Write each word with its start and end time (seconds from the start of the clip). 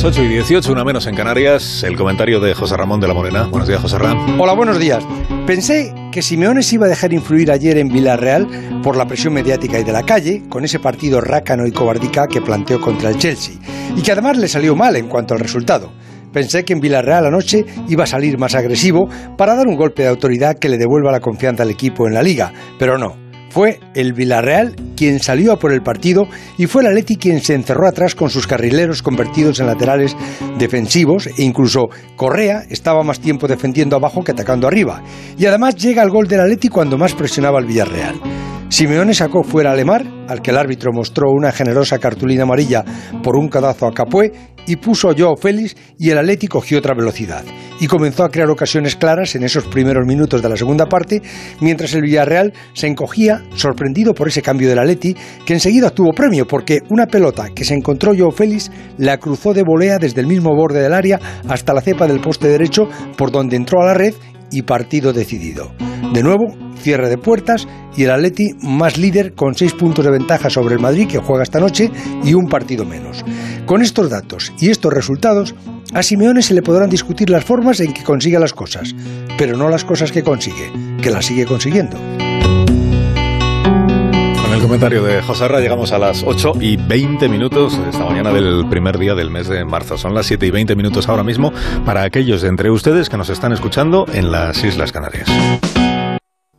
Las 0.00 0.16
8 0.16 0.24
y 0.24 0.28
18, 0.28 0.72
una 0.72 0.82
menos 0.82 1.06
en 1.06 1.14
Canarias, 1.14 1.82
el 1.82 1.94
comentario 1.94 2.40
de 2.40 2.54
José 2.54 2.74
Ramón 2.74 3.00
de 3.00 3.06
la 3.06 3.12
Morena. 3.12 3.48
Buenos 3.48 3.68
días, 3.68 3.82
José 3.82 3.98
Ramón. 3.98 4.40
Hola, 4.40 4.54
buenos 4.54 4.78
días. 4.78 5.04
Pensé 5.46 5.92
que 6.10 6.22
Simeone 6.22 6.62
se 6.62 6.76
iba 6.76 6.86
a 6.86 6.88
dejar 6.88 7.12
influir 7.12 7.52
ayer 7.52 7.76
en 7.76 7.88
Villarreal 7.88 8.80
por 8.82 8.96
la 8.96 9.04
presión 9.04 9.34
mediática 9.34 9.78
y 9.78 9.84
de 9.84 9.92
la 9.92 10.04
calle, 10.04 10.44
con 10.48 10.64
ese 10.64 10.78
partido 10.78 11.20
rácano 11.20 11.66
y 11.66 11.72
cobardica 11.72 12.28
que 12.28 12.40
planteó 12.40 12.80
contra 12.80 13.10
el 13.10 13.18
Chelsea, 13.18 13.56
y 13.94 14.00
que 14.00 14.12
además 14.12 14.38
le 14.38 14.48
salió 14.48 14.74
mal 14.74 14.96
en 14.96 15.06
cuanto 15.06 15.34
al 15.34 15.40
resultado. 15.40 15.92
Pensé 16.32 16.64
que 16.64 16.72
en 16.72 16.80
Villarreal 16.80 17.26
anoche 17.26 17.66
iba 17.86 18.04
a 18.04 18.06
salir 18.06 18.38
más 18.38 18.54
agresivo 18.54 19.06
para 19.36 19.54
dar 19.54 19.66
un 19.66 19.76
golpe 19.76 20.04
de 20.04 20.08
autoridad 20.08 20.58
que 20.58 20.70
le 20.70 20.78
devuelva 20.78 21.12
la 21.12 21.20
confianza 21.20 21.62
al 21.62 21.70
equipo 21.70 22.06
en 22.06 22.14
la 22.14 22.22
liga, 22.22 22.54
pero 22.78 22.96
no. 22.96 23.19
Fue 23.50 23.80
el 23.94 24.12
Villarreal 24.12 24.76
quien 24.96 25.18
salió 25.18 25.52
a 25.52 25.58
por 25.58 25.72
el 25.72 25.82
partido 25.82 26.28
y 26.56 26.66
fue 26.66 26.82
el 26.82 26.88
Atleti 26.88 27.16
quien 27.16 27.40
se 27.40 27.54
encerró 27.54 27.88
atrás 27.88 28.14
con 28.14 28.30
sus 28.30 28.46
carrileros 28.46 29.02
convertidos 29.02 29.58
en 29.58 29.66
laterales 29.66 30.16
defensivos 30.56 31.26
e 31.26 31.42
incluso 31.42 31.88
Correa 32.14 32.62
estaba 32.70 33.02
más 33.02 33.18
tiempo 33.18 33.48
defendiendo 33.48 33.96
abajo 33.96 34.22
que 34.22 34.30
atacando 34.30 34.68
arriba. 34.68 35.02
Y 35.36 35.46
además 35.46 35.74
llega 35.74 36.02
el 36.04 36.10
gol 36.10 36.28
del 36.28 36.40
Atleti 36.40 36.68
cuando 36.68 36.96
más 36.96 37.12
presionaba 37.14 37.58
el 37.58 37.66
Villarreal. 37.66 38.20
Simeone 38.68 39.14
sacó 39.14 39.42
fuera 39.42 39.72
a 39.72 39.74
al 40.28 40.42
que 40.42 40.52
el 40.52 40.56
árbitro 40.56 40.92
mostró 40.92 41.32
una 41.32 41.50
generosa 41.50 41.98
cartulina 41.98 42.44
amarilla 42.44 42.84
por 43.20 43.36
un 43.36 43.48
cadazo 43.48 43.88
a 43.88 43.92
Capué, 43.92 44.32
y 44.66 44.76
puso 44.76 45.10
a 45.10 45.14
Joao 45.16 45.36
Félix 45.36 45.76
y 45.98 46.10
el 46.10 46.18
Atleti 46.18 46.46
cogió 46.46 46.78
otra 46.78 46.94
velocidad. 46.94 47.44
Y 47.80 47.86
comenzó 47.86 48.24
a 48.24 48.28
crear 48.28 48.50
ocasiones 48.50 48.96
claras 48.96 49.34
en 49.34 49.42
esos 49.42 49.66
primeros 49.66 50.06
minutos 50.06 50.42
de 50.42 50.48
la 50.48 50.56
segunda 50.56 50.86
parte, 50.86 51.22
mientras 51.60 51.94
el 51.94 52.02
Villarreal 52.02 52.52
se 52.74 52.86
encogía, 52.86 53.42
sorprendido 53.54 54.14
por 54.14 54.28
ese 54.28 54.42
cambio 54.42 54.68
del 54.68 54.78
Atleti, 54.78 55.16
que 55.46 55.54
enseguida 55.54 55.90
tuvo 55.90 56.12
premio, 56.12 56.46
porque 56.46 56.80
una 56.90 57.06
pelota 57.06 57.48
que 57.54 57.64
se 57.64 57.74
encontró 57.74 58.12
Joao 58.16 58.30
Félix 58.32 58.70
la 58.98 59.18
cruzó 59.18 59.54
de 59.54 59.62
volea 59.62 59.98
desde 59.98 60.20
el 60.20 60.26
mismo 60.26 60.54
borde 60.54 60.80
del 60.80 60.92
área 60.92 61.18
hasta 61.48 61.72
la 61.72 61.80
cepa 61.80 62.06
del 62.06 62.20
poste 62.20 62.48
derecho, 62.48 62.88
por 63.16 63.30
donde 63.30 63.56
entró 63.56 63.80
a 63.80 63.86
la 63.86 63.94
red 63.94 64.14
y 64.50 64.62
partido 64.62 65.12
decidido. 65.12 65.72
De 66.12 66.22
nuevo, 66.22 66.54
cierre 66.76 67.08
de 67.08 67.18
puertas 67.18 67.68
y 67.96 68.04
el 68.04 68.10
Atleti 68.10 68.54
más 68.62 68.98
líder 68.98 69.34
con 69.34 69.54
seis 69.54 69.74
puntos 69.74 70.04
de 70.04 70.10
ventaja 70.10 70.50
sobre 70.50 70.74
el 70.74 70.80
Madrid 70.80 71.06
que 71.06 71.18
juega 71.18 71.42
esta 71.42 71.60
noche 71.60 71.90
y 72.24 72.34
un 72.34 72.48
partido 72.48 72.84
menos. 72.84 73.24
Con 73.66 73.82
estos 73.82 74.10
datos 74.10 74.52
y 74.58 74.70
estos 74.70 74.92
resultados, 74.92 75.54
a 75.92 76.02
Simeone 76.02 76.42
se 76.42 76.54
le 76.54 76.62
podrán 76.62 76.90
discutir 76.90 77.30
las 77.30 77.44
formas 77.44 77.80
en 77.80 77.92
que 77.92 78.02
consigue 78.02 78.38
las 78.38 78.52
cosas, 78.52 78.94
pero 79.38 79.56
no 79.56 79.68
las 79.68 79.84
cosas 79.84 80.10
que 80.12 80.22
consigue, 80.22 80.72
que 81.00 81.10
las 81.10 81.26
sigue 81.26 81.46
consiguiendo. 81.46 81.96
Comentario 84.70 85.02
de 85.02 85.20
José 85.20 85.48
Ra 85.48 85.58
llegamos 85.58 85.90
a 85.90 85.98
las 85.98 86.22
8 86.22 86.52
y 86.60 86.76
20 86.76 87.28
minutos 87.28 87.76
esta 87.88 88.04
mañana 88.04 88.30
del 88.32 88.68
primer 88.70 88.98
día 88.98 89.16
del 89.16 89.28
mes 89.28 89.48
de 89.48 89.64
marzo. 89.64 89.98
Son 89.98 90.14
las 90.14 90.26
7 90.26 90.46
y 90.46 90.50
20 90.52 90.76
minutos 90.76 91.08
ahora 91.08 91.24
mismo 91.24 91.52
para 91.84 92.04
aquellos 92.04 92.42
de 92.42 92.48
entre 92.48 92.70
ustedes 92.70 93.08
que 93.08 93.16
nos 93.16 93.30
están 93.30 93.52
escuchando 93.52 94.06
en 94.12 94.30
las 94.30 94.62
Islas 94.62 94.92
Canarias. 94.92 95.28